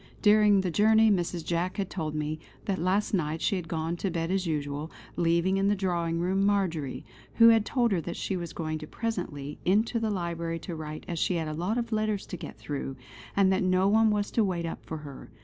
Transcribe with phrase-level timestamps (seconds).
[0.23, 1.45] During the journey Mrs.
[1.45, 5.57] Jack had told me that last night she had gone to bed as usual, leaving
[5.57, 9.99] in the drawing room Marjory, who had told her that she was going presently into
[9.99, 12.95] the library to write as she had a lot of letters to get through,
[13.35, 15.29] and that no one was to wait up for her.